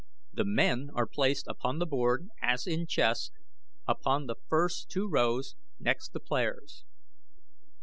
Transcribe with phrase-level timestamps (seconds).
[0.33, 3.29] The men are placed upon the board as in chess
[3.87, 6.83] upon the first two rows next the players.